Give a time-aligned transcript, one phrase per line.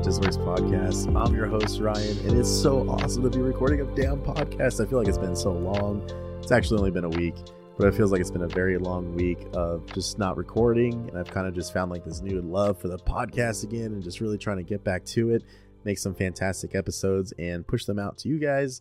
[0.00, 1.14] It Just Works podcast.
[1.14, 4.82] I'm your host, Ryan, and it's so awesome to be recording a damn podcast.
[4.82, 6.02] I feel like it's been so long.
[6.40, 7.34] It's actually only been a week,
[7.76, 11.06] but it feels like it's been a very long week of just not recording.
[11.10, 14.02] And I've kind of just found like this new love for the podcast again and
[14.02, 15.44] just really trying to get back to it,
[15.84, 18.80] make some fantastic episodes, and push them out to you guys.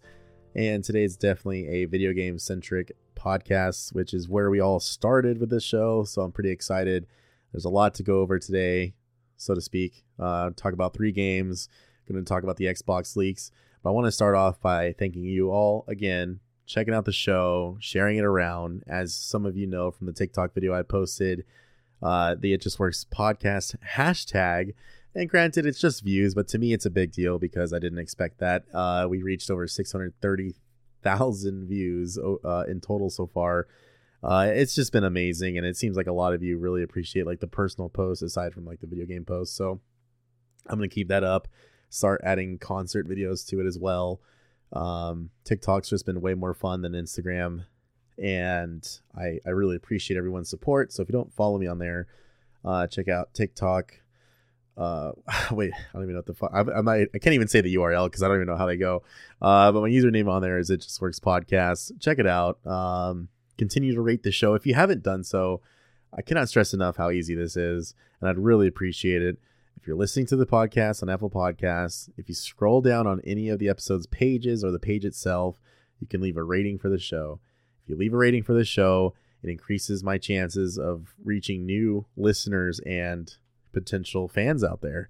[0.56, 5.42] And today is definitely a video game centric podcast, which is where we all started
[5.42, 6.06] with this show.
[6.06, 7.08] So I'm pretty excited.
[7.52, 8.94] There's a lot to go over today
[9.40, 10.04] so to speak.
[10.20, 11.70] Uh, talk about three games.
[12.08, 13.52] Going to talk about the Xbox leaks.
[13.82, 17.78] But I want to start off by thanking you all again, checking out the show,
[17.80, 18.84] sharing it around.
[18.88, 21.46] As some of you know from the TikTok video I posted,
[22.02, 24.73] uh, the It Just Works podcast hashtag.
[25.16, 28.00] And granted, it's just views, but to me, it's a big deal because I didn't
[28.00, 28.66] expect that.
[28.74, 33.68] Uh, we reached over 630,000 views uh, in total so far
[34.23, 37.25] uh, it's just been amazing and it seems like a lot of you really appreciate
[37.25, 39.56] like the personal posts aside from like the video game posts.
[39.56, 39.80] So
[40.67, 41.48] i'm gonna keep that up
[41.89, 44.22] start adding concert videos to it as well.
[44.72, 47.66] Um, tiktok's just been way more fun than instagram
[48.22, 50.92] and i i really appreciate everyone's support.
[50.92, 52.08] So if you don't follow me on there
[52.66, 53.94] uh, check out tiktok.
[54.78, 55.12] Uh
[55.52, 57.59] wait i don't even know what the fuck I, I might i can't even say
[57.59, 59.03] the url because i don't even know how they go.
[59.42, 62.00] Uh but my username on there is it just works podcast.
[62.00, 62.66] Check it out.
[62.67, 63.30] Um
[63.60, 64.56] continue to rate the show.
[64.56, 65.62] If you haven't done so,
[66.14, 69.38] I cannot stress enough how easy this is, and I'd really appreciate it.
[69.76, 73.50] If you're listening to the podcast on Apple Podcasts, if you scroll down on any
[73.50, 75.60] of the episode's pages or the page itself,
[76.00, 77.40] you can leave a rating for the show.
[77.84, 82.06] If you leave a rating for the show, it increases my chances of reaching new
[82.18, 83.34] listeners and
[83.74, 85.09] potential fans out there.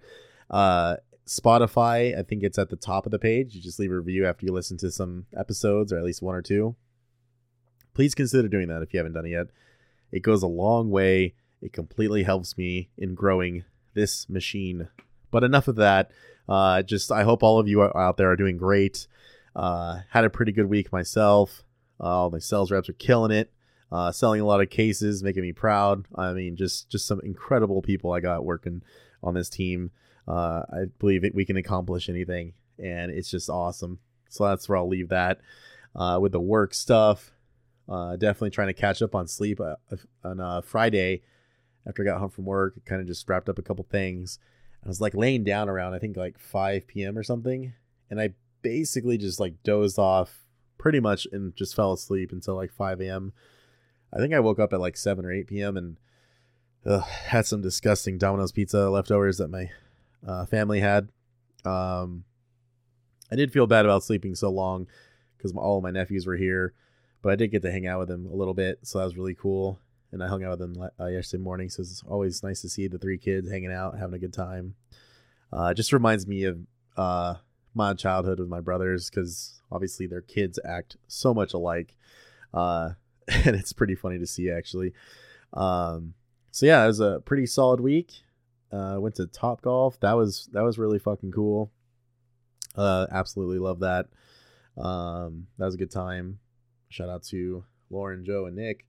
[0.49, 3.53] Uh, Spotify, I think it's at the top of the page.
[3.53, 6.35] You just leave a review after you listen to some episodes, or at least one
[6.35, 6.75] or two
[7.99, 9.47] please consider doing that if you haven't done it yet.
[10.09, 11.33] It goes a long way.
[11.61, 14.87] It completely helps me in growing this machine.
[15.31, 16.09] But enough of that.
[16.47, 19.05] Uh, just I hope all of you out there are doing great.
[19.53, 21.65] Uh, had a pretty good week myself.
[21.99, 23.51] Uh, all my sales reps are killing it.
[23.91, 26.05] Uh, selling a lot of cases, making me proud.
[26.15, 28.81] I mean, just just some incredible people I got working
[29.21, 29.91] on this team.
[30.25, 33.99] Uh, I believe it, we can accomplish anything, and it's just awesome.
[34.29, 35.41] So that's where I'll leave that.
[35.93, 37.33] Uh, with the work stuff,
[37.89, 39.75] uh, definitely trying to catch up on sleep uh,
[40.23, 41.23] on uh, Friday
[41.87, 42.75] after I got home from work.
[42.85, 44.39] Kind of just wrapped up a couple things.
[44.83, 47.17] I was like laying down around I think like 5 p.m.
[47.17, 47.73] or something,
[48.09, 50.45] and I basically just like dozed off
[50.77, 53.33] pretty much and just fell asleep until like 5 a.m.
[54.13, 55.75] I think I woke up at like 7 or 8 p.m.
[55.75, 55.97] and
[56.85, 59.69] uh, had some disgusting Domino's pizza leftovers that my
[60.25, 61.09] uh, family had.
[61.65, 62.23] Um,
[63.31, 64.87] I did feel bad about sleeping so long
[65.37, 66.73] because all of my nephews were here
[67.21, 69.17] but I did get to hang out with him a little bit, so that was
[69.17, 69.79] really cool.
[70.11, 72.87] And I hung out with him uh, yesterday morning, so it's always nice to see
[72.87, 74.75] the three kids hanging out, having a good time.
[75.51, 76.59] Uh, just reminds me of
[76.97, 77.35] uh,
[77.73, 81.95] my childhood with my brothers because obviously their kids act so much alike,
[82.53, 82.91] uh,
[83.27, 84.93] and it's pretty funny to see actually.
[85.53, 86.13] Um,
[86.51, 88.13] so yeah, it was a pretty solid week.
[88.71, 89.99] Uh, went to Top Golf.
[89.99, 91.71] That was that was really fucking cool.
[92.75, 94.07] Uh, absolutely love that.
[94.77, 96.39] Um, that was a good time.
[96.89, 98.85] Shout out to Lauren, Joe, and Nick.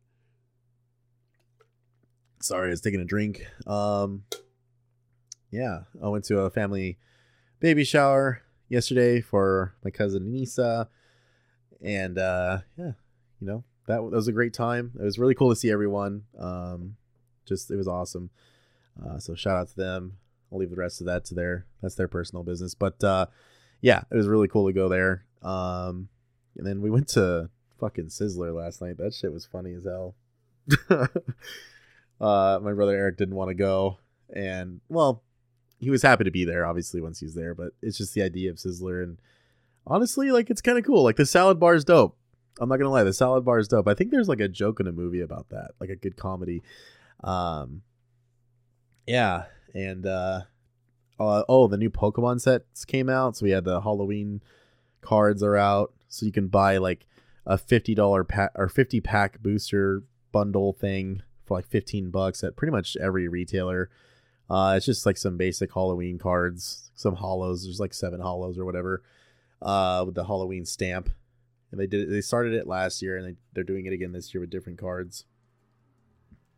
[2.41, 3.47] Sorry, I was taking a drink.
[3.66, 4.25] Um,
[5.50, 6.99] yeah, I went to a family
[7.61, 8.41] baby shower
[8.71, 10.88] yesterday for my cousin Nisa,
[11.84, 12.93] and uh, yeah,
[13.38, 14.93] you know that, that was a great time.
[14.99, 16.22] It was really cool to see everyone.
[16.38, 16.97] Um,
[17.47, 18.31] just it was awesome.
[19.05, 20.17] Uh, so shout out to them.
[20.50, 22.75] I'll leave the rest of that to their that's their personal business.
[22.75, 23.27] But uh,
[23.82, 25.27] yeah, it was really cool to go there.
[25.43, 26.09] Um,
[26.56, 27.50] and then we went to
[27.81, 28.99] fucking Sizzler last night.
[28.99, 30.15] That shit was funny as hell.
[32.21, 33.99] uh, my brother Eric didn't want to go,
[34.35, 35.23] and well,
[35.79, 36.67] he was happy to be there.
[36.67, 39.19] Obviously, once he's there, but it's just the idea of Sizzler, and
[39.87, 41.03] honestly, like it's kind of cool.
[41.03, 42.17] Like the salad bar is dope.
[42.61, 43.88] I'm not gonna lie, the salad bar is dope.
[43.88, 46.62] I think there's like a joke in a movie about that, like a good comedy.
[47.25, 47.82] Um,
[49.06, 49.44] yeah,
[49.75, 50.43] and uh,
[51.19, 54.43] uh oh, the new Pokemon sets came out, so we had the Halloween
[55.00, 57.06] cards are out, so you can buy like
[57.46, 60.02] a fifty dollar pack or fifty pack booster
[60.32, 63.90] bundle thing for like fifteen bucks at pretty much every retailer.
[64.48, 67.62] Uh, it's just like some basic Halloween cards, some holos.
[67.62, 69.02] There's like seven holos or whatever,
[69.62, 71.08] uh, with the Halloween stamp.
[71.70, 74.34] And they did they started it last year and they, they're doing it again this
[74.34, 75.25] year with different cards.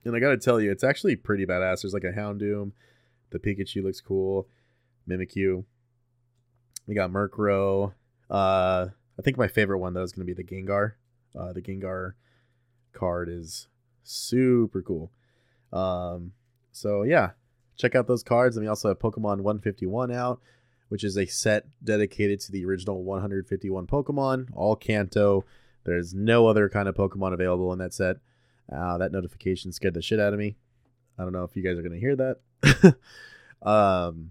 [0.04, 1.82] And I gotta tell you, it's actually pretty badass.
[1.82, 2.72] There's like a Houndoom,
[3.30, 4.48] the Pikachu looks cool,
[5.08, 5.64] Mimikyu.
[6.86, 7.92] We got Murkrow,
[8.30, 8.88] uh,
[9.18, 10.92] I think my favorite one though is going to be the Gengar.
[11.38, 12.12] Uh, the Gengar
[12.92, 13.68] card is
[14.02, 15.10] super cool.
[15.72, 16.32] Um,
[16.70, 17.30] so yeah,
[17.76, 18.56] check out those cards.
[18.56, 20.40] And we also have Pokemon 151 out,
[20.88, 25.44] which is a set dedicated to the original 151 Pokemon, all Kanto.
[25.84, 28.16] There's no other kind of Pokemon available in that set.
[28.72, 30.56] Uh, that notification scared the shit out of me.
[31.18, 32.96] I don't know if you guys are gonna hear that.
[33.62, 34.30] um,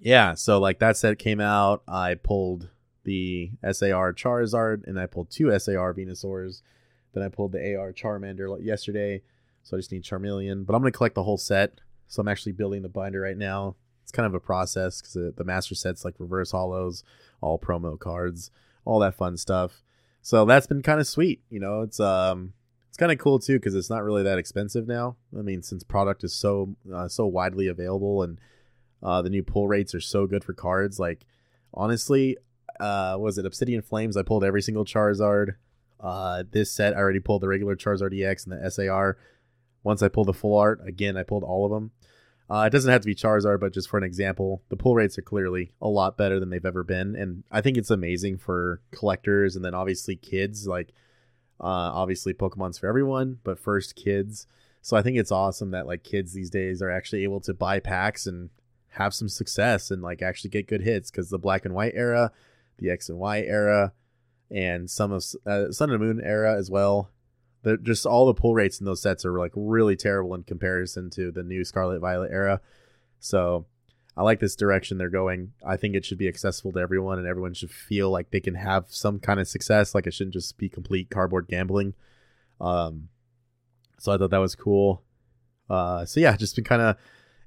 [0.00, 1.82] yeah, so like that set came out.
[1.86, 2.70] I pulled
[3.04, 6.62] the SAR Charizard and I pulled two SAR Venusaurs.
[7.12, 9.22] Then I pulled the AR Charmander yesterday.
[9.62, 10.66] So I just need Charmeleon.
[10.66, 11.80] But I'm going to collect the whole set.
[12.08, 13.76] So I'm actually building the binder right now.
[14.02, 17.02] It's kind of a process because the, the master set's like reverse holos,
[17.40, 18.50] all promo cards,
[18.84, 19.82] all that fun stuff.
[20.20, 21.42] So that's been kind of sweet.
[21.50, 22.52] You know, it's um,
[22.88, 25.16] it's kind of cool too because it's not really that expensive now.
[25.36, 28.38] I mean, since product is so uh, so widely available and
[29.02, 30.98] uh, the new pull rates are so good for cards.
[30.98, 31.24] Like
[31.72, 32.36] honestly,
[32.80, 34.16] uh, was it Obsidian Flames?
[34.16, 35.56] I pulled every single Charizard.
[36.00, 39.16] Uh, this set I already pulled the regular Charizard EX and the SAR.
[39.84, 41.92] Once I pulled the full art, again I pulled all of them.
[42.50, 45.16] Uh, it doesn't have to be Charizard, but just for an example, the pull rates
[45.16, 48.80] are clearly a lot better than they've ever been, and I think it's amazing for
[48.90, 50.66] collectors and then obviously kids.
[50.66, 50.92] Like,
[51.60, 54.46] uh, obviously Pokemon's for everyone, but first kids.
[54.82, 57.78] So I think it's awesome that like kids these days are actually able to buy
[57.78, 58.50] packs and
[58.90, 62.32] have some success and like actually get good hits because the black and white era,
[62.78, 63.92] the X and Y era,
[64.50, 67.10] and some of uh, Sun and Moon era as well.
[67.62, 71.10] They're just all the pull rates in those sets are like really terrible in comparison
[71.10, 72.60] to the new Scarlet Violet era.
[73.20, 73.66] So
[74.16, 75.52] I like this direction they're going.
[75.64, 78.56] I think it should be accessible to everyone, and everyone should feel like they can
[78.56, 79.94] have some kind of success.
[79.94, 81.94] Like it shouldn't just be complete cardboard gambling.
[82.60, 83.08] Um,
[83.98, 85.02] so I thought that was cool.
[85.70, 86.96] Uh, so yeah, just been kind of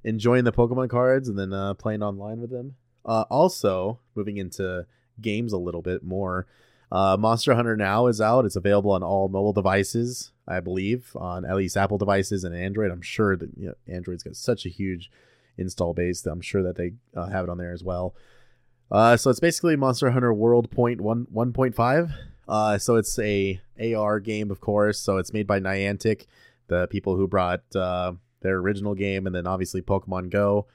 [0.03, 2.75] enjoying the Pokemon cards and then uh, playing online with them.
[3.05, 4.85] Uh, also, moving into
[5.21, 6.47] games a little bit more.
[6.91, 8.45] Uh, Monster Hunter Now is out.
[8.45, 12.91] It's available on all mobile devices, I believe, on at least Apple devices and Android.
[12.91, 15.09] I'm sure that you know, Android's got such a huge
[15.57, 18.15] install base that I'm sure that they uh, have it on there as well.
[18.91, 22.13] Uh, so it's basically Monster Hunter World Point One 1.5.
[22.47, 23.59] Uh, so it's a
[23.95, 24.99] AR game, of course.
[24.99, 26.27] So it's made by Niantic,
[26.67, 30.67] the people who brought uh, their original game, and then obviously Pokemon Go.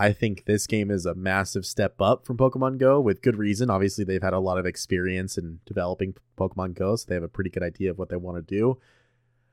[0.00, 3.68] I think this game is a massive step up from Pokemon Go with good reason.
[3.68, 7.28] Obviously, they've had a lot of experience in developing Pokemon Go, so they have a
[7.28, 8.78] pretty good idea of what they want to do.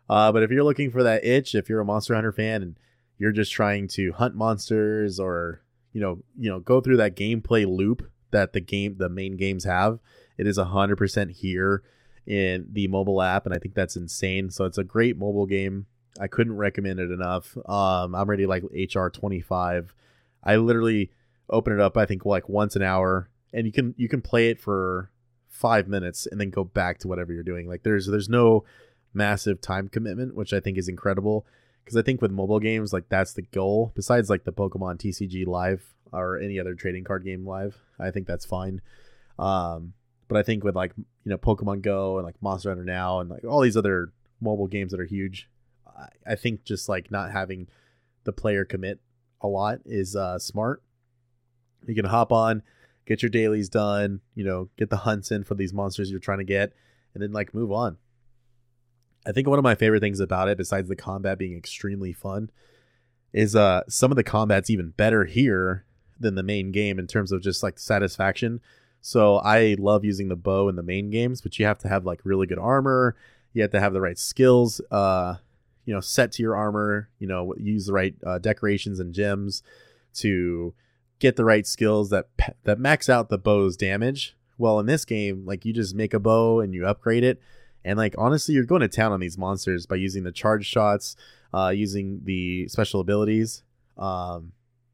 [0.07, 2.77] Uh, but if you're looking for that itch, if you're a Monster Hunter fan and
[3.17, 5.61] you're just trying to hunt monsters or
[5.93, 9.63] you know you know go through that gameplay loop that the game the main games
[9.63, 9.97] have,
[10.37, 11.81] it is hundred percent here
[12.27, 14.51] in the mobile app, and I think that's insane.
[14.51, 15.87] So it's a great mobile game.
[16.19, 17.57] I couldn't recommend it enough.
[17.67, 19.95] Um, I'm ready like HR 25
[20.45, 21.11] I literally
[21.49, 24.49] open it up I think like once an hour and you can you can play
[24.49, 25.11] it for
[25.47, 27.67] 5 minutes and then go back to whatever you're doing.
[27.67, 28.65] Like there's there's no
[29.13, 31.45] massive time commitment, which I think is incredible
[31.83, 35.47] because I think with mobile games like that's the goal besides like the Pokemon TCG
[35.47, 37.77] live or any other trading card game live.
[37.99, 38.81] I think that's fine.
[39.39, 39.93] Um
[40.27, 43.29] but I think with like you know Pokemon Go and like Monster Hunter Now and
[43.29, 44.11] like all these other
[44.41, 45.49] mobile games that are huge,
[45.87, 47.67] I, I think just like not having
[48.25, 48.99] the player commit
[49.45, 50.81] a lot is uh, smart.
[51.87, 52.63] You can hop on,
[53.05, 56.39] get your dailies done, you know, get the hunts in for these monsters you're trying
[56.39, 56.73] to get,
[57.13, 57.97] and then like move on.
[59.25, 62.49] I think one of my favorite things about it, besides the combat being extremely fun,
[63.33, 65.85] is uh some of the combat's even better here
[66.19, 68.61] than the main game in terms of just like satisfaction.
[69.01, 72.05] So I love using the bow in the main games, but you have to have
[72.05, 73.15] like really good armor.
[73.53, 74.81] You have to have the right skills.
[74.89, 75.35] Uh,
[75.85, 79.63] you know set to your armor you know use the right uh, decorations and gems
[80.15, 80.73] to
[81.19, 82.27] get the right skills that
[82.63, 84.35] that max out the bow's damage.
[84.57, 87.39] Well in this game like you just make a bow and you upgrade it.
[87.83, 91.15] And like honestly you're going to town on these monsters by using the charge shots
[91.53, 93.63] uh using the special abilities.
[93.97, 94.53] Um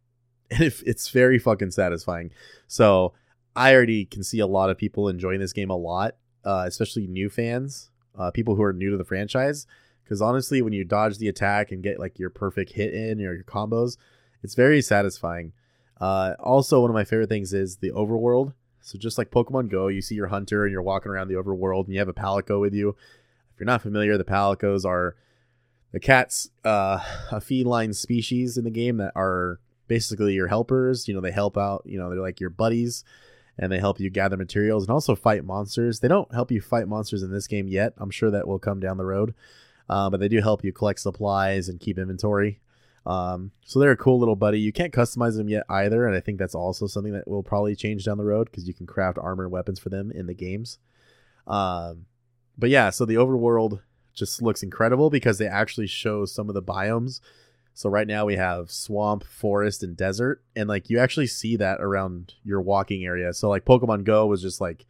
[0.52, 2.32] and it, it's very fucking satisfying.
[2.68, 3.14] So
[3.54, 7.06] i already can see a lot of people enjoying this game a lot uh especially
[7.06, 9.68] new fans uh people who are new to the franchise
[10.04, 13.34] because honestly, when you dodge the attack and get like your perfect hit in or
[13.34, 13.98] your combos,
[14.44, 15.54] it's very satisfying.
[16.00, 18.54] Uh, also, one of my favorite things is the overworld.
[18.82, 21.86] So just like Pokemon Go, you see your hunter and you're walking around the overworld
[21.86, 22.90] and you have a Palico with you.
[22.90, 25.16] If you're not familiar, the Palicos are
[25.92, 27.00] the cats, uh,
[27.32, 31.08] a feline species in the game that are basically your helpers.
[31.08, 31.84] You know, they help out.
[31.86, 33.04] You know, they're like your buddies,
[33.58, 36.00] and they help you gather materials and also fight monsters.
[36.00, 37.94] They don't help you fight monsters in this game yet.
[37.98, 39.36] I'm sure that will come down the road
[39.92, 42.62] uh, but they do help you collect supplies and keep inventory.
[43.06, 44.60] Um, so they're a cool little buddy.
[44.60, 47.76] You can't customize them yet either, and I think that's also something that will probably
[47.76, 50.34] change down the road because you can craft armor and weapons for them in the
[50.34, 50.80] games.
[51.46, 52.06] Um,
[52.58, 53.82] but yeah, so the overworld
[54.14, 57.20] just looks incredible because they actually show some of the biomes
[57.74, 61.80] So right now we have swamp, forest, and desert, and like you actually see that
[61.82, 63.34] around your walking area.
[63.34, 64.86] So like Pokemon Go was just like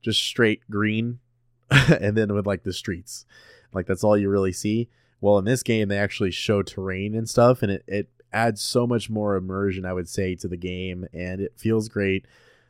[0.00, 1.18] just straight green,
[1.70, 3.26] and then with like the streets,
[3.74, 4.88] like that's all you really see.
[5.20, 8.86] Well, in this game they actually show terrain and stuff, and it it adds so
[8.86, 12.26] much more immersion, I would say, to the game, and it feels great.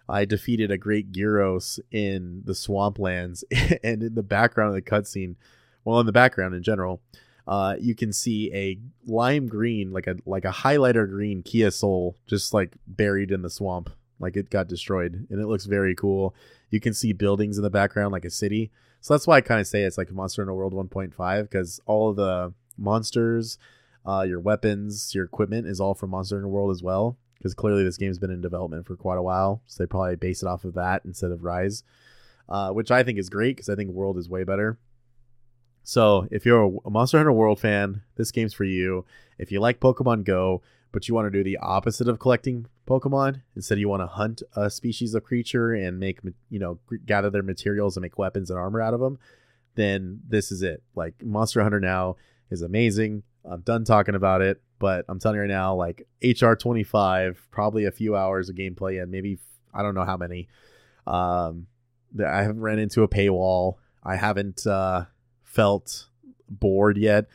[0.08, 3.42] I defeated a great Girros in the swamplands,
[3.82, 5.36] and in the background of the cutscene,
[5.84, 7.00] well, in the background in general,
[7.46, 12.16] uh, you can see a lime green, like a like a highlighter green Kia Soul,
[12.26, 16.34] just like buried in the swamp, like it got destroyed, and it looks very cool.
[16.70, 18.70] You can see buildings in the background, like a city.
[19.04, 22.08] So that's why I kind of say it's like Monster Hunter World 1.5 because all
[22.08, 23.58] of the monsters,
[24.06, 27.84] uh, your weapons, your equipment is all from Monster Hunter World as well because clearly
[27.84, 30.64] this game's been in development for quite a while, so they probably base it off
[30.64, 31.82] of that instead of Rise,
[32.48, 34.78] uh, which I think is great because I think World is way better.
[35.82, 39.04] So if you're a Monster Hunter World fan, this game's for you.
[39.36, 43.42] If you like Pokemon Go, but you want to do the opposite of collecting Pokemon,
[43.56, 47.42] instead you want to hunt a species of creature and make you know gather their
[47.42, 49.18] materials and make weapons and armor out of them,
[49.74, 50.82] then this is it.
[50.94, 52.16] Like Monster Hunter now
[52.50, 53.22] is amazing.
[53.44, 57.84] I'm done talking about it, but I'm telling you right now, like HR 25, probably
[57.84, 59.38] a few hours of gameplay and maybe
[59.72, 60.48] I don't know how many.
[61.06, 61.66] Um,
[62.24, 63.74] I haven't ran into a paywall.
[64.02, 65.06] I haven't uh,
[65.42, 66.06] felt
[66.48, 67.26] bored yet.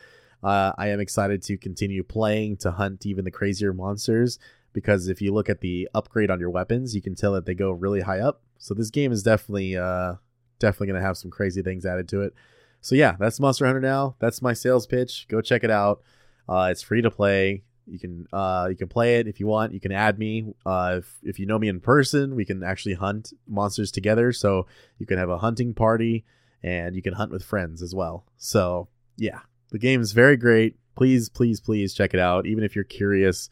[0.42, 4.38] Uh, I am excited to continue playing to hunt even the crazier monsters
[4.72, 7.54] because if you look at the upgrade on your weapons, you can tell that they
[7.54, 8.42] go really high up.
[8.58, 10.14] So this game is definitely uh,
[10.58, 12.34] definitely gonna have some crazy things added to it.
[12.80, 14.16] So yeah, that's Monster Hunter now.
[14.18, 15.26] That's my sales pitch.
[15.28, 16.02] Go check it out.
[16.48, 17.62] Uh, it's free to play.
[17.86, 19.72] You can uh, you can play it if you want.
[19.72, 20.54] You can add me.
[20.64, 24.32] Uh, if if you know me in person, we can actually hunt monsters together.
[24.32, 24.66] So
[24.98, 26.24] you can have a hunting party,
[26.62, 28.26] and you can hunt with friends as well.
[28.36, 30.76] So yeah, the game is very great.
[30.96, 32.46] Please, please, please check it out.
[32.46, 33.48] Even if you're curious,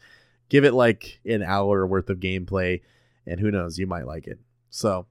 [0.49, 2.81] give it like an hour worth of gameplay,
[3.25, 4.39] and who knows, you might like it.
[4.69, 5.05] So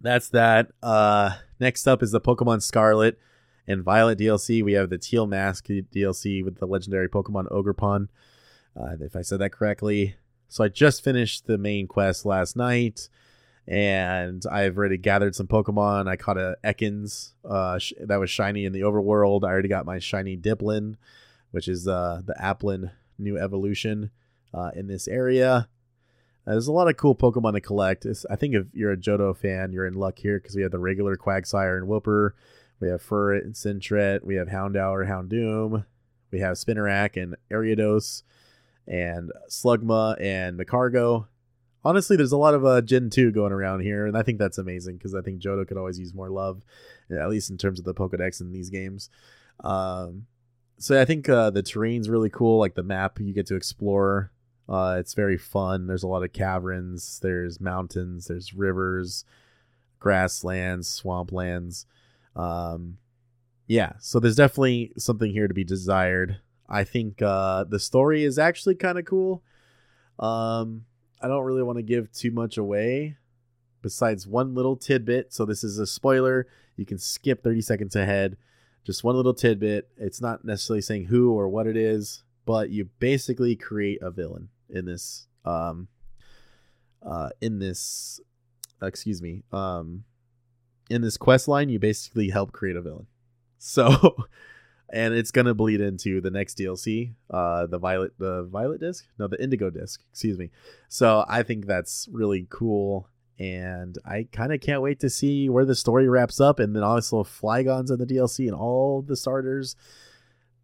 [0.00, 0.70] that's that.
[0.82, 3.18] Uh, next up is the Pokemon Scarlet
[3.66, 4.62] and Violet DLC.
[4.62, 8.08] We have the Teal Mask DLC with the legendary Pokemon Ogerpon
[8.76, 10.16] Uh, if I said that correctly.
[10.48, 13.08] So I just finished the main quest last night,
[13.66, 16.08] and I've already gathered some Pokemon.
[16.08, 19.44] I caught a Ekans uh, sh- that was shiny in the overworld.
[19.44, 20.96] I already got my shiny Dipplin,
[21.52, 24.10] which is uh, the Applin new evolution
[24.54, 25.68] uh, in this area.
[26.46, 28.04] Uh, there's a lot of cool Pokemon to collect.
[28.04, 30.72] It's, I think if you're a Johto fan, you're in luck here because we have
[30.72, 32.30] the regular Quagsire and Wooper.
[32.80, 34.24] We have Furret and Sentret.
[34.24, 35.84] We have Houndour, Houndoom.
[36.32, 38.22] We have Spinarak and Ariados
[38.88, 41.26] and Slugma and Magcargo.
[41.84, 44.58] Honestly, there's a lot of uh, Gen 2 going around here, and I think that's
[44.58, 46.62] amazing because I think Johto could always use more love,
[47.10, 49.10] at least in terms of the Pokedex in these games.
[49.60, 50.26] Um,
[50.78, 52.58] so I think uh, the terrain's really cool.
[52.58, 54.31] Like the map you get to explore
[54.68, 55.86] uh, it's very fun.
[55.86, 59.24] There's a lot of caverns, there's mountains, there's rivers,
[59.98, 61.86] grasslands, swamplands.
[62.36, 62.98] Um,
[63.66, 66.38] yeah, so there's definitely something here to be desired.
[66.68, 69.42] I think uh, the story is actually kind of cool.
[70.18, 70.84] Um,
[71.20, 73.16] I don't really want to give too much away
[73.82, 75.32] besides one little tidbit.
[75.32, 76.46] So this is a spoiler.
[76.76, 78.36] You can skip 30 seconds ahead.
[78.84, 79.88] Just one little tidbit.
[79.96, 84.48] It's not necessarily saying who or what it is but you basically create a villain
[84.68, 85.88] in this um
[87.04, 88.20] uh in this
[88.80, 90.04] excuse me um
[90.90, 93.06] in this quest line you basically help create a villain.
[93.64, 94.16] So
[94.92, 99.06] and it's gonna bleed into the next dlc uh the violet the violet disc?
[99.20, 100.50] No the indigo disc excuse me.
[100.88, 103.08] So i think that's really cool
[103.38, 106.82] and i kind of can't wait to see where the story wraps up and then
[106.82, 109.76] also flygons in the dlc and all the starters.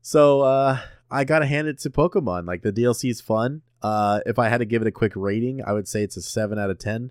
[0.02, 2.46] So uh I gotta hand it to Pokemon.
[2.46, 3.62] Like the DLC is fun.
[3.82, 6.22] Uh, if I had to give it a quick rating, I would say it's a
[6.22, 7.10] seven out of ten.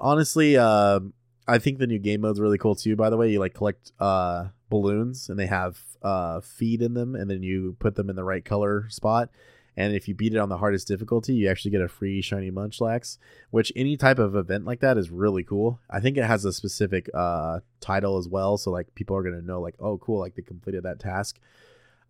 [0.00, 1.00] Honestly, uh,
[1.46, 2.96] I think the new game mode's really cool too.
[2.96, 7.14] By the way, you like collect uh, balloons and they have uh, feed in them,
[7.14, 9.30] and then you put them in the right color spot.
[9.76, 12.50] And if you beat it on the hardest difficulty, you actually get a free shiny
[12.50, 13.16] Munchlax,
[13.50, 15.80] which any type of event like that is really cool.
[15.88, 19.40] I think it has a specific uh, title as well, so like people are gonna
[19.40, 21.38] know like, oh, cool, like they completed that task.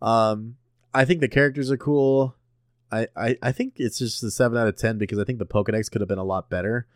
[0.01, 0.57] Um,
[0.93, 2.35] I think the characters are cool.
[2.91, 5.45] I, I, I think it's just a seven out of ten because I think the
[5.45, 6.87] Pokedex could have been a lot better.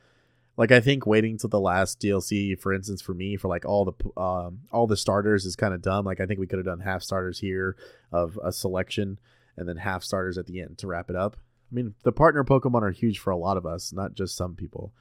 [0.55, 3.85] Like I think waiting till the last DLC, for instance, for me for like all
[3.85, 6.05] the um, all the starters is kind of dumb.
[6.05, 7.75] Like I think we could have done half starters here
[8.11, 9.19] of a selection,
[9.55, 11.37] and then half starters at the end to wrap it up.
[11.71, 14.55] I mean, the partner Pokemon are huge for a lot of us, not just some
[14.55, 14.93] people.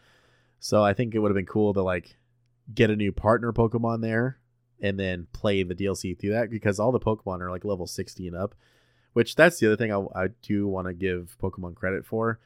[0.59, 2.17] So I think it would have been cool to like
[2.75, 4.39] get a new partner Pokemon there
[4.81, 8.27] and then play the DLC through that because all the Pokemon are like level 60
[8.27, 8.55] and up
[9.17, 12.39] which that's the other thing I, I do want to give Pokemon credit for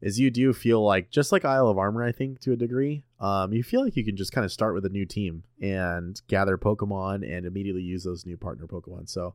[0.00, 3.02] is you do feel like just like Isle of Armor, I think to a degree,
[3.18, 6.22] um, you feel like you can just kind of start with a new team and
[6.28, 9.10] gather Pokemon and immediately use those new partner Pokemon.
[9.10, 9.34] So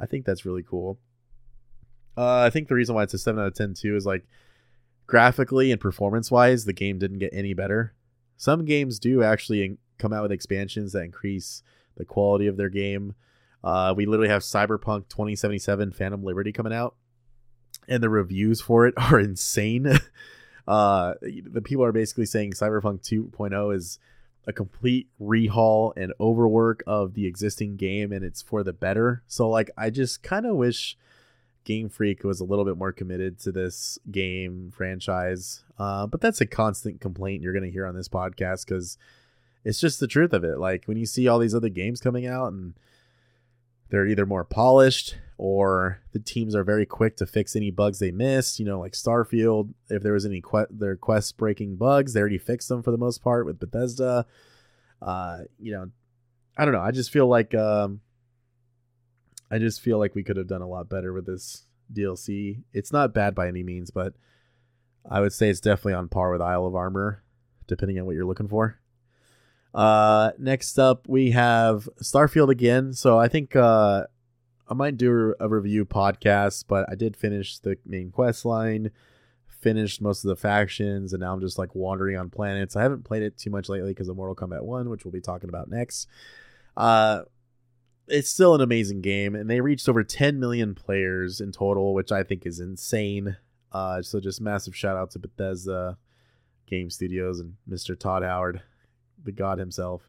[0.00, 0.98] I think that's really cool.
[2.16, 4.26] Uh, I think the reason why it's a seven out of ten too is like
[5.06, 7.94] graphically and performance wise, the game didn't get any better.
[8.36, 11.62] Some games do actually come out with expansions that increase
[11.96, 13.14] the quality of their game.
[13.66, 16.94] Uh, we literally have Cyberpunk 2077 Phantom Liberty coming out,
[17.88, 19.86] and the reviews for it are insane.
[20.68, 23.98] uh, the people are basically saying Cyberpunk 2.0 is
[24.46, 29.24] a complete rehaul and overwork of the existing game, and it's for the better.
[29.26, 30.96] So, like, I just kind of wish
[31.64, 35.64] Game Freak was a little bit more committed to this game franchise.
[35.76, 38.96] Uh, but that's a constant complaint you're going to hear on this podcast because
[39.64, 40.60] it's just the truth of it.
[40.60, 42.74] Like when you see all these other games coming out and
[43.90, 48.10] they're either more polished or the teams are very quick to fix any bugs they
[48.10, 48.58] missed.
[48.58, 52.38] You know, like Starfield, if there was any que- their quest breaking bugs, they already
[52.38, 54.26] fixed them for the most part with Bethesda.
[55.02, 55.90] Uh, you know,
[56.56, 56.80] I don't know.
[56.80, 58.00] I just feel like um,
[59.50, 62.62] I just feel like we could have done a lot better with this DLC.
[62.72, 64.14] It's not bad by any means, but
[65.08, 67.22] I would say it's definitely on par with Isle of Armor,
[67.66, 68.80] depending on what you're looking for.
[69.76, 72.94] Uh, next up, we have Starfield again.
[72.94, 74.04] So I think uh,
[74.66, 78.90] I might do a review podcast, but I did finish the main quest line,
[79.46, 82.74] finished most of the factions, and now I'm just like wandering on planets.
[82.74, 85.20] I haven't played it too much lately because of Mortal Kombat 1, which we'll be
[85.20, 86.08] talking about next.
[86.74, 87.22] Uh,
[88.08, 92.12] it's still an amazing game, and they reached over 10 million players in total, which
[92.12, 93.36] I think is insane.
[93.72, 95.98] Uh, so just massive shout out to Bethesda
[96.66, 97.98] Game Studios and Mr.
[97.98, 98.62] Todd Howard,
[99.26, 100.08] the god himself.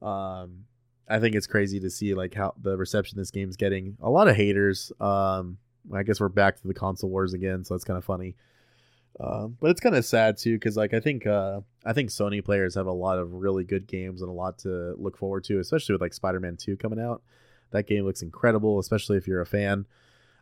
[0.00, 0.64] Um,
[1.08, 3.96] I think it's crazy to see like how the reception this game's getting.
[4.00, 4.92] A lot of haters.
[5.00, 5.58] Um,
[5.94, 8.34] I guess we're back to the console wars again, so that's kind of funny.
[9.18, 12.44] Um, but it's kind of sad too because like I think uh, I think Sony
[12.44, 15.58] players have a lot of really good games and a lot to look forward to,
[15.58, 17.22] especially with like Spider-Man Two coming out.
[17.70, 19.86] That game looks incredible, especially if you're a fan.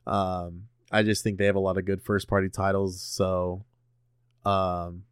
[0.07, 3.65] Um, I just think they have a lot of good first-party titles, so
[4.45, 5.05] um,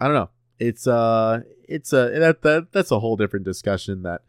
[0.00, 0.30] I don't know.
[0.58, 4.22] It's uh, it's a that, that that's a whole different discussion that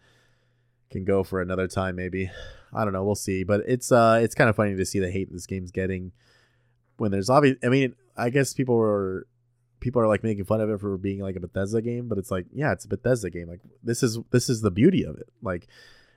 [0.89, 2.29] can go for another time maybe.
[2.73, 3.03] I don't know.
[3.03, 3.43] We'll see.
[3.43, 6.11] But it's uh, it's kind of funny to see the hate this game's getting
[6.97, 7.57] when there's obvious.
[7.63, 9.27] I mean, I guess people were
[9.79, 12.31] people are like making fun of it for being like a Bethesda game, but it's
[12.31, 13.47] like, yeah, it's a Bethesda game.
[13.47, 15.29] Like this is this is the beauty of it.
[15.41, 15.67] Like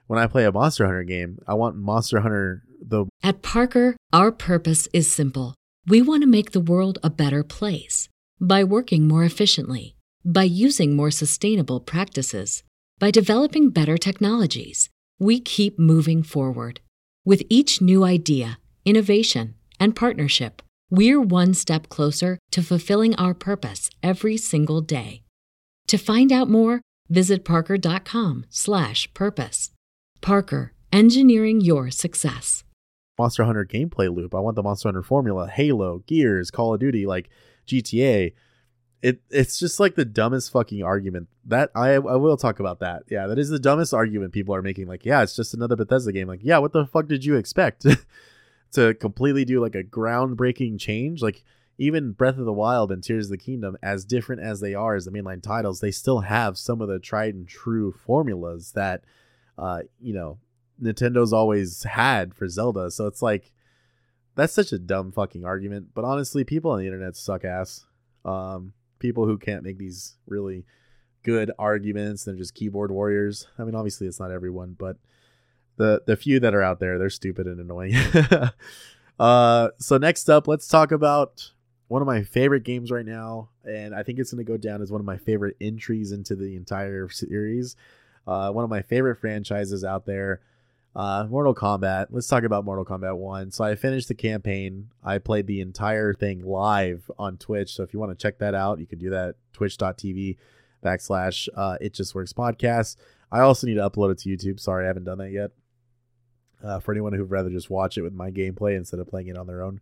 [0.07, 4.33] when I play a Monster Hunter game, I want Monster Hunter the At Parker, our
[4.33, 5.55] purpose is simple.
[5.87, 8.09] We want to make the world a better place
[8.40, 9.91] by working more efficiently,
[10.24, 12.62] by using more sustainable practices,
[12.98, 14.88] by developing better technologies.
[15.18, 16.80] We keep moving forward.
[17.24, 23.90] With each new idea, innovation, and partnership, we're one step closer to fulfilling our purpose
[24.02, 25.22] every single day.
[25.88, 29.70] To find out more, visit parker.com/purpose.
[30.20, 32.64] Parker, engineering your success.
[33.18, 34.35] Monster Hunter gameplay loop.
[34.35, 37.30] I want the Monster Hunter formula, Halo, Gears, Call of Duty, like
[37.66, 38.35] GTA.
[39.03, 41.29] It it's just like the dumbest fucking argument.
[41.45, 43.03] That I I will talk about that.
[43.11, 44.87] Yeah, that is the dumbest argument people are making.
[44.87, 46.29] Like, yeah, it's just another Bethesda game.
[46.29, 47.85] Like, yeah, what the fuck did you expect?
[48.73, 51.21] to completely do like a groundbreaking change.
[51.21, 51.45] Like
[51.79, 54.95] even Breath of the Wild and Tears of the Kingdom, as different as they are
[54.95, 59.05] as the mainline titles, they still have some of the tried and true formulas that
[59.59, 60.38] uh, you know,
[60.83, 62.91] Nintendo's always had for Zelda.
[62.91, 63.53] So it's like
[64.35, 65.88] that's such a dumb fucking argument.
[65.95, 67.85] But honestly, people on the internet suck ass.
[68.25, 70.65] Um, people who can't make these really
[71.23, 73.47] good arguments, they're just keyboard warriors.
[73.59, 74.97] I mean, obviously it's not everyone, but
[75.77, 77.95] the the few that are out there, they're stupid and annoying.
[79.19, 81.51] uh, so next up, let's talk about
[81.88, 84.81] one of my favorite games right now, and I think it's going to go down
[84.81, 87.77] as one of my favorite entries into the entire series.
[88.27, 90.41] Uh, one of my favorite franchises out there,
[90.94, 92.07] uh, Mortal Kombat.
[92.11, 93.50] Let's talk about Mortal Kombat 1.
[93.50, 94.90] So I finished the campaign.
[95.02, 97.74] I played the entire thing live on Twitch.
[97.74, 100.37] So if you want to check that out, you can do that twitch.tv
[100.85, 102.96] backslash uh, it just works podcast.
[103.31, 104.61] I also need to upload it to YouTube.
[104.61, 105.52] Sorry, I haven't done that yet
[106.62, 109.37] uh, for anyone who'd rather just watch it with my gameplay instead of playing it
[109.37, 109.81] on their own.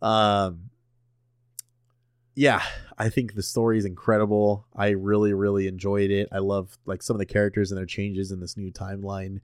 [0.00, 0.70] Um,
[2.34, 2.62] yeah,
[2.98, 4.66] I think the story is incredible.
[4.74, 6.28] I really, really enjoyed it.
[6.32, 9.40] I love like some of the characters and their changes in this new timeline.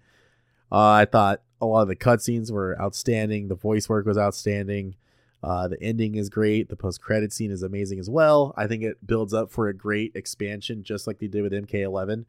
[0.70, 3.48] Uh, I thought a lot of the cutscenes were outstanding.
[3.48, 4.94] The voice work was outstanding.
[5.42, 6.68] Uh, the ending is great.
[6.68, 8.54] The post credit scene is amazing as well.
[8.57, 12.24] I think it builds up for a great expansion, just like they did with MK11,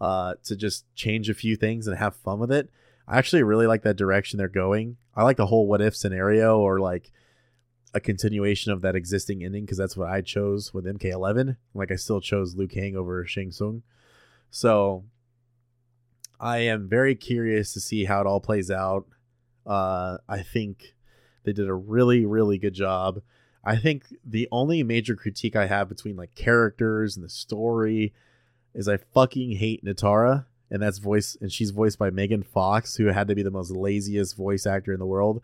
[0.00, 2.70] uh, to just change a few things and have fun with it.
[3.06, 4.96] I actually really like that direction they're going.
[5.14, 7.12] I like the whole what if scenario or like
[7.94, 11.56] a continuation of that existing ending because that's what I chose with MK11.
[11.74, 13.82] Like I still chose Liu Kang over Shang Tsung.
[14.50, 15.04] So
[16.38, 19.06] I am very curious to see how it all plays out.
[19.66, 20.94] Uh, I think
[21.44, 23.20] they did a really, really good job.
[23.64, 28.12] I think the only major critique I have between like characters and the story
[28.74, 33.06] is I fucking hate Nitara, and that's voice, and she's voiced by Megan Fox, who
[33.06, 35.42] had to be the most laziest voice actor in the world.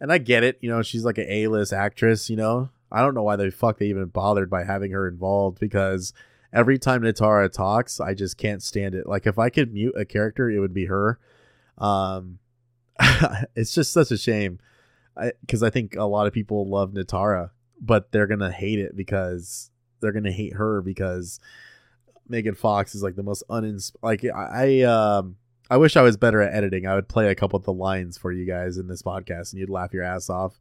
[0.00, 2.70] And I get it, you know, she's like an A-list actress, you know.
[2.90, 6.12] I don't know why the fuck they even bothered by having her involved because
[6.54, 9.06] every time Nitara talks, I just can't stand it.
[9.06, 11.18] Like if I could mute a character, it would be her.
[11.76, 12.38] Um,
[13.56, 14.60] it's just such a shame
[15.40, 18.96] because I, I, think a lot of people love Nitara, but they're gonna hate it
[18.96, 21.40] because they're gonna hate her because
[22.28, 24.02] Megan Fox is like the most uninspired.
[24.02, 25.36] like I, I um
[25.68, 26.86] I wish I was better at editing.
[26.86, 29.60] I would play a couple of the lines for you guys in this podcast and
[29.60, 30.58] you'd laugh your ass off.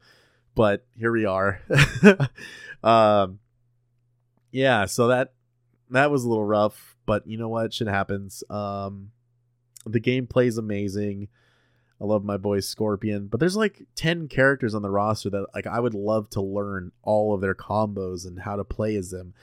[0.55, 1.61] But here we are.
[2.83, 3.39] um
[4.51, 5.33] yeah, so that
[5.91, 7.73] that was a little rough, but you know what?
[7.73, 8.43] Shit happens.
[8.49, 9.11] Um
[9.85, 11.27] the gameplay is amazing.
[12.01, 15.67] I love my boy Scorpion, but there's like 10 characters on the roster that like
[15.67, 19.33] I would love to learn all of their combos and how to play as them.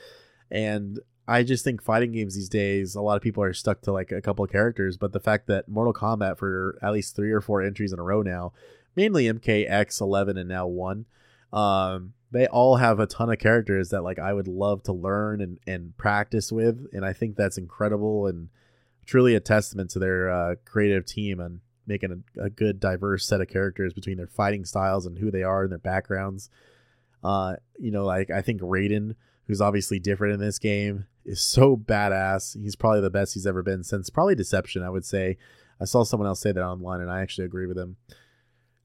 [0.51, 3.91] And I just think fighting games these days, a lot of people are stuck to
[3.91, 7.31] like a couple of characters, but the fact that Mortal Kombat for at least 3
[7.31, 8.53] or 4 entries in a row now,
[8.95, 11.05] mainly MKX 11 and now 1,
[11.53, 15.41] um they all have a ton of characters that like I would love to learn
[15.41, 18.49] and and practice with, and I think that's incredible and
[19.05, 23.41] truly a testament to their uh, creative team and making a, a, good diverse set
[23.41, 26.49] of characters between their fighting styles and who they are and their backgrounds.
[27.23, 29.15] Uh, you know, like I think Raiden,
[29.47, 32.59] who's obviously different in this game, is so badass.
[32.61, 35.37] He's probably the best he's ever been since probably Deception, I would say.
[35.79, 37.97] I saw someone else say that online, and I actually agree with him.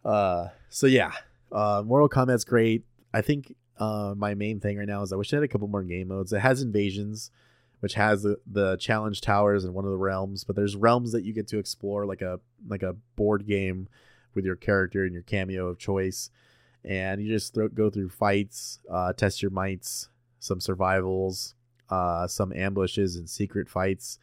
[0.04, 1.12] Uh, so yeah,
[1.52, 2.84] uh, Mortal Kombat's great.
[3.16, 5.68] I think uh, my main thing right now is I wish it had a couple
[5.68, 6.32] more game modes.
[6.32, 7.30] It has invasions,
[7.80, 11.24] which has the, the challenge towers and one of the realms but there's realms that
[11.24, 13.88] you get to explore like a like a board game
[14.34, 16.30] with your character and your cameo of choice
[16.84, 21.54] and you just go through fights uh, test your mights some survivals
[21.90, 24.18] uh, some ambushes and secret fights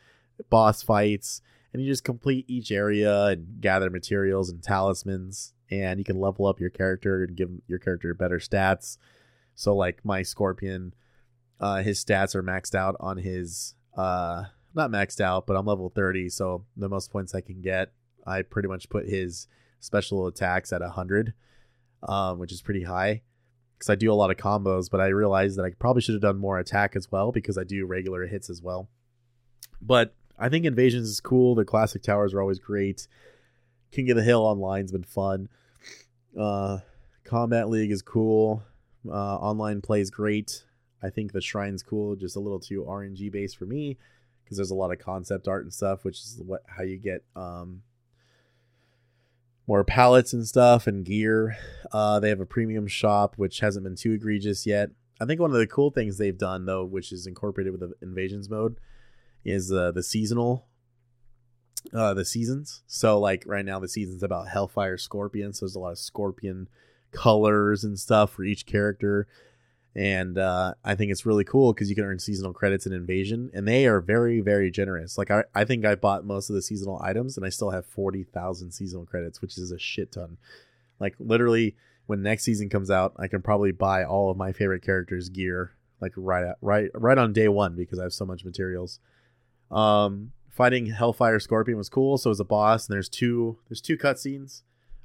[0.49, 6.05] boss fights and you just complete each area and gather materials and talismans and you
[6.05, 8.97] can level up your character and give your character better stats
[9.55, 10.93] so like my scorpion
[11.59, 14.43] uh, his stats are maxed out on his uh,
[14.75, 17.91] not maxed out, but I'm level 30, so the most points I can get,
[18.25, 19.47] I pretty much put his
[19.79, 21.33] special attacks at 100,
[22.07, 23.21] um, which is pretty high
[23.77, 24.89] because I do a lot of combos.
[24.89, 27.63] But I realized that I probably should have done more attack as well because I
[27.63, 28.89] do regular hits as well.
[29.81, 31.55] But I think Invasions is cool.
[31.55, 33.07] The classic towers are always great.
[33.93, 35.47] King of the Hill online's been fun.
[36.37, 36.79] Uh,
[37.25, 38.63] Kombat League is cool.
[39.07, 40.63] Uh, online play is great.
[41.03, 43.97] I think the shrine's cool, just a little too RNG based for me
[44.43, 47.23] because there's a lot of concept art and stuff, which is what how you get
[47.35, 47.83] um,
[49.67, 51.55] more palettes and stuff and gear.
[51.91, 54.89] Uh, they have a premium shop, which hasn't been too egregious yet.
[55.21, 57.93] I think one of the cool things they've done though, which is incorporated with the
[58.01, 58.77] invasions mode,
[59.45, 60.65] is uh, the seasonal
[61.93, 65.79] uh the seasons so like right now the season's about hellfire scorpion so there's a
[65.79, 66.67] lot of scorpion
[67.11, 69.27] colors and stuff for each character
[69.95, 73.51] and uh, I think it's really cool because you can earn seasonal credits in Invasion,
[73.53, 75.19] and they are very, very generous.
[75.19, 77.85] Like I, I think I bought most of the seasonal items, and I still have
[77.85, 80.37] forty thousand seasonal credits, which is a shit ton.
[80.99, 81.75] Like literally,
[82.07, 85.73] when next season comes out, I can probably buy all of my favorite characters' gear
[86.01, 88.99] like right at, right right on day one because I have so much materials.
[89.69, 92.17] Um, fighting Hellfire Scorpion was cool.
[92.17, 94.61] So as a boss, and there's two there's two cutscenes.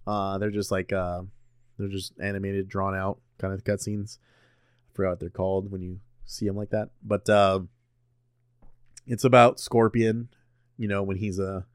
[0.06, 1.22] Uh, they're just like uh,
[1.78, 4.18] they're just animated, drawn out kind of cutscenes
[4.90, 6.90] I forgot what they're called when you see them like that.
[7.02, 7.60] But uh,
[9.06, 10.28] it's about Scorpion,
[10.76, 11.66] you know, when he's a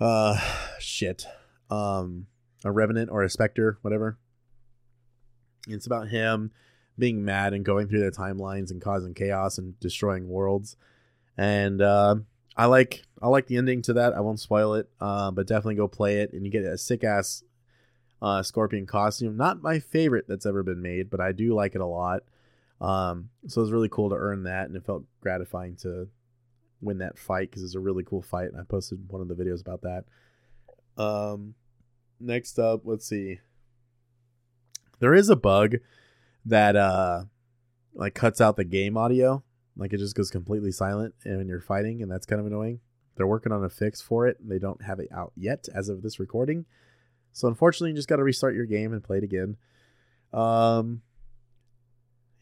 [0.00, 0.38] uh
[0.78, 1.26] shit.
[1.70, 2.26] Um
[2.64, 4.18] a revenant or a specter, whatever.
[5.68, 6.52] It's about him
[6.98, 10.76] being mad and going through their timelines and causing chaos and destroying worlds.
[11.36, 12.16] And uh,
[12.56, 14.14] I like I like the ending to that.
[14.14, 16.32] I won't spoil it, uh, but definitely go play it.
[16.32, 17.42] And you get a sick ass
[18.20, 19.36] uh, Scorpion costume.
[19.36, 22.22] Not my favorite that's ever been made, but I do like it a lot.
[22.80, 26.08] Um, so it was really cool to earn that, and it felt gratifying to
[26.80, 28.48] win that fight because it's a really cool fight.
[28.50, 30.04] And I posted one of the videos about that.
[31.02, 31.54] Um,
[32.20, 33.38] next up, let's see.
[34.98, 35.76] There is a bug
[36.44, 37.24] that uh,
[37.94, 39.42] like cuts out the game audio.
[39.76, 42.80] Like it just goes completely silent when you're fighting, and that's kind of annoying.
[43.16, 44.36] They're working on a fix for it.
[44.46, 46.66] They don't have it out yet as of this recording.
[47.32, 49.56] So unfortunately, you just got to restart your game and play it again.
[50.32, 51.02] Um,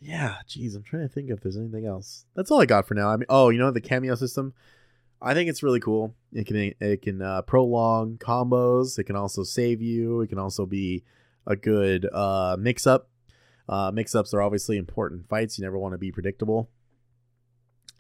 [0.01, 2.25] yeah, geez, I'm trying to think if there's anything else.
[2.35, 3.09] That's all I got for now.
[3.11, 4.55] I mean, oh, you know the cameo system.
[5.23, 6.15] I think it's really cool.
[6.33, 8.99] It can it can uh, prolong combos.
[8.99, 10.23] It can also save you.
[10.23, 11.05] It can also be
[11.47, 13.11] a good uh, mix up.
[13.69, 15.59] Uh, mix ups are obviously important fights.
[15.59, 16.71] You never want to be predictable.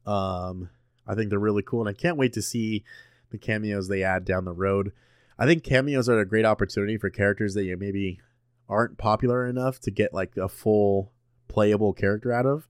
[0.07, 0.71] Um,
[1.07, 2.85] I think they're really cool, and I can't wait to see
[3.31, 4.93] the cameos they add down the road.
[5.39, 8.21] I think cameos are a great opportunity for characters that you maybe
[8.69, 11.13] aren't popular enough to get like a full
[11.49, 12.69] playable character out of,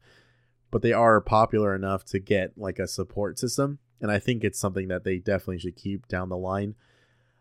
[0.71, 3.79] but they are popular enough to get like a support system.
[4.01, 6.75] And I think it's something that they definitely should keep down the line.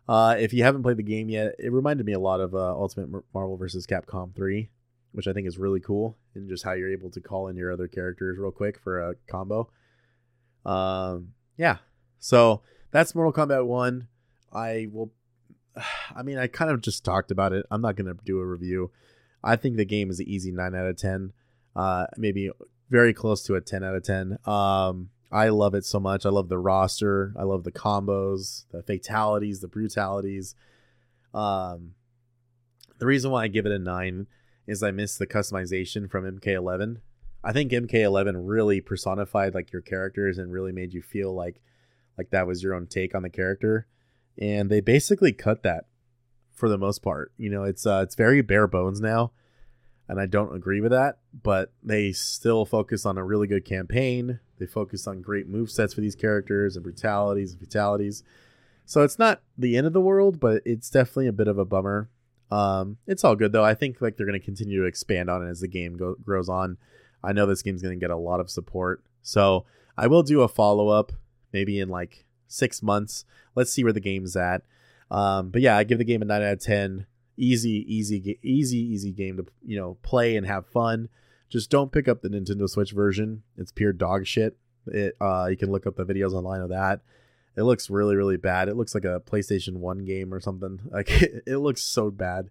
[0.08, 2.72] Uh, if you haven't played the game yet, it reminded me a lot of uh,
[2.72, 3.86] Ultimate Marvel vs.
[3.86, 4.68] Capcom 3,
[5.12, 7.72] which I think is really cool, and just how you're able to call in your
[7.72, 9.70] other characters real quick for a combo.
[10.64, 11.78] Um, yeah.
[12.18, 14.08] So that's Mortal Kombat 1.
[14.52, 15.12] I will
[16.16, 17.66] I mean, I kind of just talked about it.
[17.70, 18.90] I'm not going to do a review.
[19.42, 21.32] I think the game is an easy 9 out of 10.
[21.74, 22.50] Uh, maybe
[22.90, 24.38] very close to a 10 out of 10.
[24.44, 26.26] Um, I love it so much.
[26.26, 27.32] I love the roster.
[27.38, 30.54] I love the combos, the fatalities, the brutalities.
[31.32, 31.94] Um,
[32.98, 34.26] the reason why I give it a 9
[34.66, 36.98] is I miss the customization from MK11.
[37.42, 41.60] I think MK11 really personified like your characters and really made you feel like
[42.18, 43.86] like that was your own take on the character
[44.38, 45.84] and they basically cut that
[46.54, 47.32] for the most part.
[47.36, 49.32] You know, it's uh, it's very bare bones now,
[50.08, 51.18] and I don't agree with that.
[51.42, 54.40] But they still focus on a really good campaign.
[54.58, 58.22] They focus on great move sets for these characters and brutalities and fatalities.
[58.84, 61.64] So it's not the end of the world, but it's definitely a bit of a
[61.64, 62.10] bummer.
[62.50, 63.64] Um, it's all good though.
[63.64, 66.16] I think like they're going to continue to expand on it as the game go-
[66.20, 66.76] grows on.
[67.22, 69.64] I know this game's going to get a lot of support, so
[69.96, 71.12] I will do a follow up
[71.52, 73.24] maybe in like six months.
[73.54, 74.62] Let's see where the game's at.
[75.10, 77.06] Um, but yeah, I give the game a nine out of ten.
[77.36, 81.08] Easy, easy, easy, easy game to you know play and have fun.
[81.48, 83.42] Just don't pick up the Nintendo Switch version.
[83.56, 84.56] It's pure dog shit.
[84.86, 87.00] It uh, you can look up the videos online of that.
[87.56, 88.68] It looks really, really bad.
[88.68, 90.80] It looks like a PlayStation One game or something.
[90.90, 92.50] Like it, it looks so bad.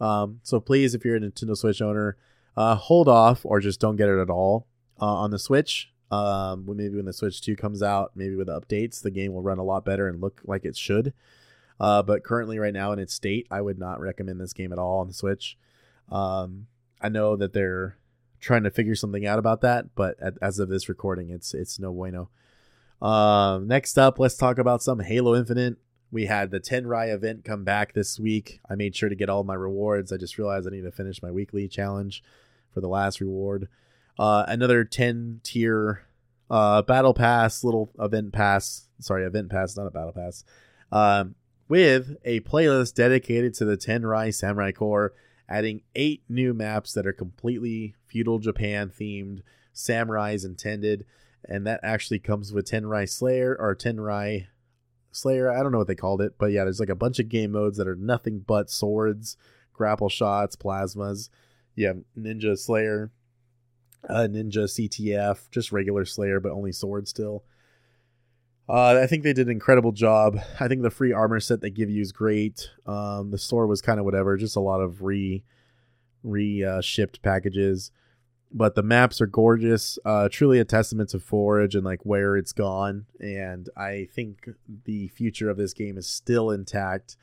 [0.00, 2.16] Um, so please, if you're a Nintendo Switch owner,
[2.56, 4.66] uh, hold off or just don't get it at all
[5.00, 5.92] uh, on the Switch.
[6.10, 9.58] Um, maybe when the Switch 2 comes out, maybe with updates, the game will run
[9.58, 11.12] a lot better and look like it should.
[11.78, 14.78] Uh, but currently, right now in its state, I would not recommend this game at
[14.78, 15.58] all on the Switch.
[16.10, 16.68] Um,
[17.00, 17.98] I know that they're
[18.40, 21.78] trying to figure something out about that, but at, as of this recording, it's it's
[21.78, 22.30] no bueno.
[23.02, 25.76] Um, next up, let's talk about some Halo Infinite.
[26.10, 28.60] We had the Tenrai event come back this week.
[28.70, 30.12] I made sure to get all my rewards.
[30.12, 32.22] I just realized I need to finish my weekly challenge
[32.76, 33.68] for the last reward
[34.18, 36.02] uh, another 10 tier
[36.50, 38.88] uh, battle pass, little event pass.
[39.00, 40.44] Sorry, event pass, not a battle pass.
[40.92, 41.34] Um,
[41.68, 45.12] with a playlist dedicated to the Tenrai Samurai Corps,
[45.48, 49.40] adding eight new maps that are completely feudal Japan themed,
[49.74, 51.04] samurais intended,
[51.44, 54.46] and that actually comes with Tenrai Slayer or Tenrai
[55.10, 55.50] Slayer.
[55.50, 57.52] I don't know what they called it, but yeah, there's like a bunch of game
[57.52, 59.36] modes that are nothing but swords,
[59.72, 61.28] grapple shots, plasmas.
[61.76, 63.12] You have Ninja Slayer,
[64.08, 67.44] uh, Ninja CTF, just regular Slayer, but only sword still.
[68.68, 70.38] Uh, I think they did an incredible job.
[70.58, 72.70] I think the free armor set they give you is great.
[72.84, 75.44] Um, the store was kind of whatever, just a lot of re
[76.24, 77.92] re uh, shipped packages.
[78.52, 79.98] But the maps are gorgeous.
[80.04, 83.06] Uh, truly a testament to Forge and like where it's gone.
[83.20, 84.48] And I think
[84.84, 87.16] the future of this game is still intact.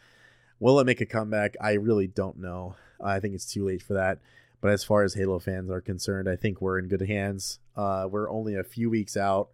[0.60, 1.56] Will it make a comeback?
[1.62, 2.76] I really don't know.
[3.04, 4.20] I think it's too late for that.
[4.64, 7.60] But as far as Halo fans are concerned, I think we're in good hands.
[7.76, 9.50] Uh, we're only a few weeks out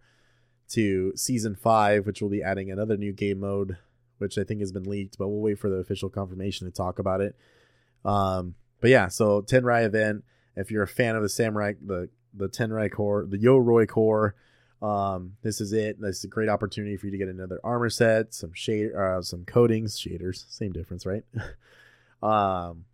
[0.68, 3.76] to season five, which will be adding another new game mode,
[4.18, 7.00] which I think has been leaked, but we'll wait for the official confirmation to talk
[7.00, 7.34] about it.
[8.04, 10.22] Um, but yeah, so Tenrai event.
[10.54, 14.36] If you're a fan of the Samurai, the the Tenrai Corps, the Yoroi Corps,
[14.80, 16.00] um, this is it.
[16.00, 19.22] This is a great opportunity for you to get another armor set, some shade, uh,
[19.22, 21.24] some coatings, shaders, same difference, right?
[22.22, 22.84] um,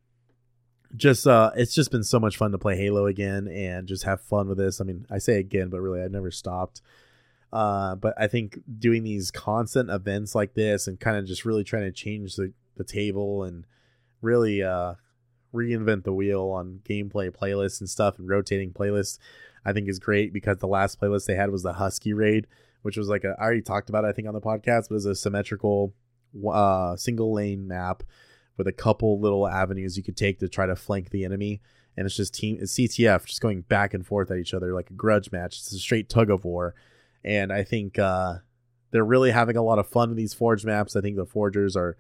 [0.95, 4.21] just uh it's just been so much fun to play Halo again and just have
[4.21, 4.81] fun with this.
[4.81, 6.83] I mean, I say again, but really I've never stopped.
[7.53, 11.65] Uh, but I think doing these constant events like this and kind of just really
[11.65, 13.65] trying to change the, the table and
[14.21, 14.95] really uh
[15.55, 19.19] reinvent the wheel on gameplay playlists and stuff and rotating playlists,
[19.65, 22.47] I think is great because the last playlist they had was the Husky raid,
[22.83, 24.93] which was like a I already talked about it, I think on the podcast, but
[24.93, 25.95] it was a symmetrical
[26.53, 28.03] uh single lane map
[28.57, 31.61] with a couple little avenues you could take to try to flank the enemy.
[31.97, 34.91] And it's just team it's CTF just going back and forth at each other like
[34.91, 35.59] a grudge match.
[35.59, 36.75] It's a straight tug of war.
[37.25, 38.37] And I think uh,
[38.91, 40.95] they're really having a lot of fun with these forge maps.
[40.95, 41.97] I think the forgers are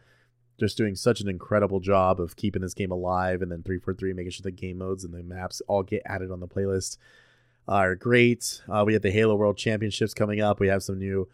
[0.58, 4.30] just doing such an incredible job of keeping this game alive, and then 343 making
[4.30, 6.96] sure the game modes and the maps all get added on the playlist
[7.68, 8.62] are great.
[8.68, 10.60] Uh, we have the Halo World Championships coming up.
[10.60, 11.28] We have some new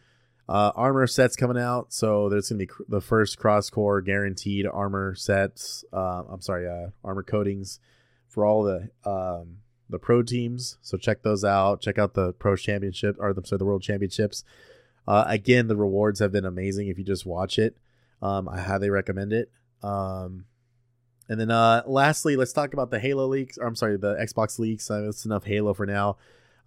[0.48, 1.92] uh, armor sets coming out.
[1.92, 5.85] So there's to be cr- the first cross core guaranteed armor sets.
[5.92, 7.81] Uh, I'm sorry, uh, armor coatings
[8.28, 10.78] for all the um, the pro teams.
[10.83, 11.81] So check those out.
[11.81, 14.44] Check out the pro championship or the sorry the world championships.
[15.07, 16.88] Uh, again, the rewards have been amazing.
[16.88, 17.76] If you just watch it,
[18.20, 19.50] um, I highly recommend it.
[19.83, 20.46] Um,
[21.28, 23.59] and then uh, lastly, let's talk about the Halo leaks.
[23.59, 24.90] Or I'm sorry, the Xbox leaks.
[24.90, 26.16] Uh, it's enough Halo for now.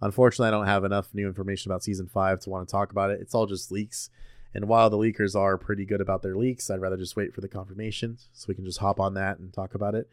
[0.00, 3.10] Unfortunately, I don't have enough new information about season five to want to talk about
[3.10, 3.20] it.
[3.20, 4.10] It's all just leaks.
[4.54, 7.40] And while the leakers are pretty good about their leaks, I'd rather just wait for
[7.40, 10.08] the confirmation so we can just hop on that and talk about it.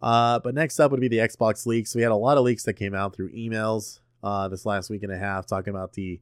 [0.00, 1.94] Uh, but next up would be the Xbox leaks.
[1.94, 5.02] We had a lot of leaks that came out through emails uh, this last week
[5.02, 6.20] and a half talking about the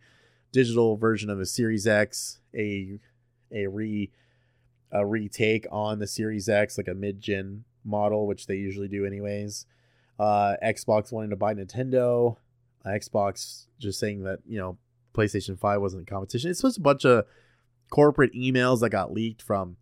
[0.52, 2.98] digital version of the Series X, a
[3.52, 4.10] a re
[4.92, 9.04] a retake on the Series X, like a mid gen model, which they usually do
[9.04, 9.66] anyways.
[10.18, 12.36] Uh, Xbox wanting to buy Nintendo.
[12.86, 14.78] Xbox just saying that you know
[15.14, 16.50] PlayStation Five wasn't in competition.
[16.50, 17.24] It's just a bunch of
[17.90, 19.76] corporate emails that got leaked from,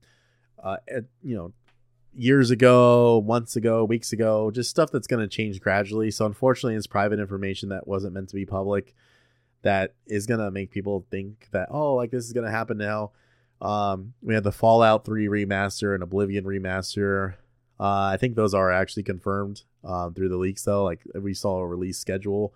[0.62, 0.76] uh,
[1.22, 1.52] you know,
[2.12, 6.10] years ago, months ago, weeks ago, just stuff that's going to change gradually.
[6.10, 8.94] So unfortunately, it's private information that wasn't meant to be public.
[9.62, 12.78] That is going to make people think that oh, like this is going to happen
[12.78, 13.12] now.
[13.60, 17.34] Um, we had the Fallout 3 remaster and Oblivion remaster.
[17.80, 20.84] Uh, I think those are actually confirmed um, through the leaks, though.
[20.84, 22.54] Like we saw a release schedule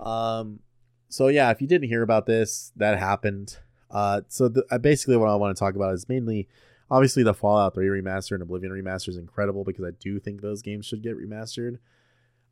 [0.00, 0.60] um,
[1.08, 3.58] so yeah, if you didn't hear about this, that happened.
[3.90, 6.48] Uh, so the, uh, basically, what I want to talk about is mainly,
[6.90, 10.62] obviously, the Fallout 3 remaster and Oblivion remaster is incredible because I do think those
[10.62, 11.78] games should get remastered.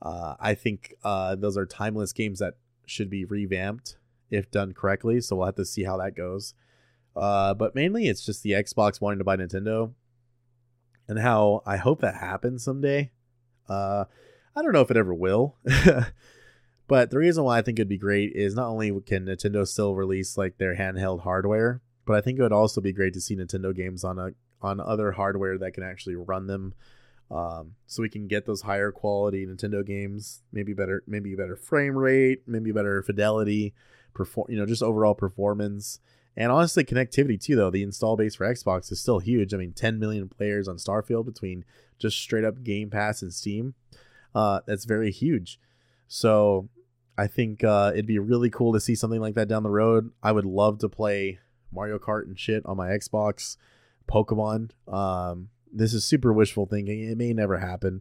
[0.00, 2.54] Uh, I think uh, those are timeless games that
[2.86, 3.96] should be revamped
[4.30, 5.20] if done correctly.
[5.20, 6.54] So we'll have to see how that goes.
[7.16, 9.92] Uh, but mainly, it's just the Xbox wanting to buy Nintendo,
[11.06, 13.12] and how I hope that happens someday.
[13.68, 14.04] Uh,
[14.56, 15.56] I don't know if it ever will.
[16.86, 19.94] But the reason why I think it'd be great is not only can Nintendo still
[19.94, 23.36] release like their handheld hardware, but I think it would also be great to see
[23.36, 26.74] Nintendo games on a on other hardware that can actually run them.
[27.30, 31.96] Um, so we can get those higher quality Nintendo games, maybe better, maybe better frame
[31.96, 33.74] rate, maybe better fidelity,
[34.14, 36.00] perform, you know, just overall performance,
[36.36, 37.56] and honestly connectivity too.
[37.56, 39.52] Though the install base for Xbox is still huge.
[39.54, 41.64] I mean, 10 million players on Starfield between
[41.98, 43.74] just straight up Game Pass and Steam.
[44.34, 45.58] Uh, that's very huge.
[46.14, 46.68] So
[47.18, 50.12] I think uh, it'd be really cool to see something like that down the road.
[50.22, 51.40] I would love to play
[51.72, 53.56] Mario Kart and shit on my Xbox,
[54.08, 54.70] Pokemon.
[54.86, 57.00] Um, this is super wishful thinking.
[57.02, 58.00] It may never happen,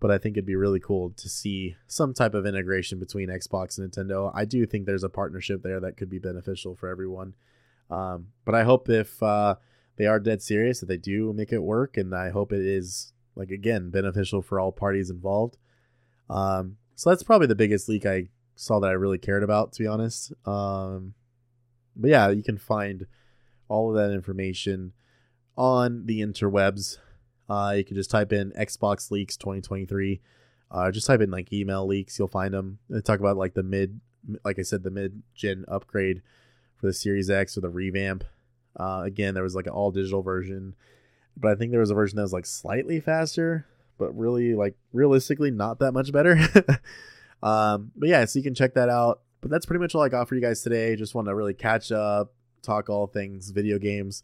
[0.00, 3.78] but I think it'd be really cool to see some type of integration between Xbox
[3.78, 4.32] and Nintendo.
[4.34, 7.34] I do think there's a partnership there that could be beneficial for everyone.
[7.90, 9.54] Um, but I hope if uh,
[9.98, 13.12] they are dead serious that they do make it work, and I hope it is
[13.36, 15.58] like again beneficial for all parties involved.
[16.28, 19.82] Um, so that's probably the biggest leak I saw that I really cared about, to
[19.82, 20.32] be honest.
[20.46, 21.14] Um,
[21.94, 23.06] but yeah, you can find
[23.68, 24.92] all of that information
[25.56, 26.98] on the interwebs.
[27.48, 30.20] Uh, you can just type in Xbox leaks 2023.
[30.70, 32.78] Uh, just type in like email leaks, you'll find them.
[32.88, 34.00] They talk about like the mid,
[34.44, 36.22] like I said, the mid gen upgrade
[36.76, 38.24] for the Series X or the revamp.
[38.74, 40.74] Uh, again, there was like an all digital version,
[41.36, 43.66] but I think there was a version that was like slightly faster,
[43.98, 46.38] but really like realistically not that much better.
[47.42, 49.20] Um, but yeah, so you can check that out.
[49.40, 50.96] But that's pretty much all I got for you guys today.
[50.96, 52.32] Just want to really catch up,
[52.62, 54.22] talk all things video games.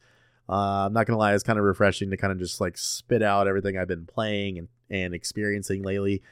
[0.48, 3.22] Uh, I'm not gonna lie, it's kind of refreshing to kind of just like spit
[3.22, 6.22] out everything I've been playing and, and experiencing lately.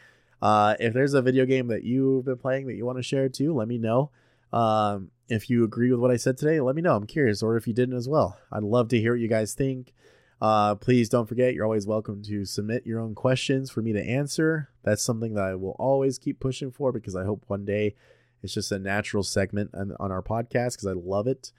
[0.42, 3.29] Uh, if there's a video game that you've been playing that you want to share
[3.29, 4.10] too, let me know.
[4.52, 6.96] Um, if you agree with what I said today, let me know.
[6.96, 8.37] I'm curious, or if you didn't as well.
[8.50, 9.94] I'd love to hear what you guys think.
[10.41, 14.03] Uh, please don't forget, you're always welcome to submit your own questions for me to
[14.03, 14.71] answer.
[14.83, 17.95] That's something that I will always keep pushing for because I hope one day
[18.43, 21.53] it's just a natural segment on, on our podcast because I love it.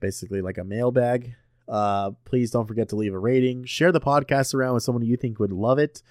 [0.00, 1.34] Basically, like a mailbag.
[1.68, 3.64] Uh, please don't forget to leave a rating.
[3.64, 6.02] Share the podcast around with someone you think would love it.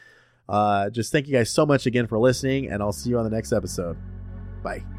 [0.49, 3.23] Uh, just thank you guys so much again for listening, and I'll see you on
[3.23, 3.97] the next episode.
[4.61, 4.96] Bye.